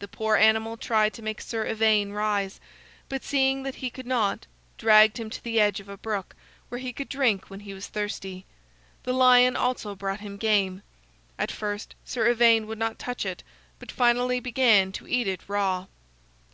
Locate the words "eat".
15.08-15.26